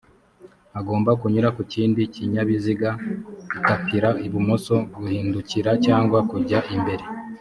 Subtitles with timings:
[0.79, 2.89] agomba kunyura ku kindi kinyabiziga
[3.51, 7.03] gukatira ibumoso guhindukira cyangwa kujya imbere